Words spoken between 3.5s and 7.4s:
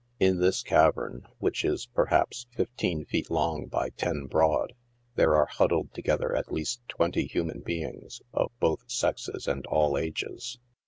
'by ten broad, there are huddled together at least twenty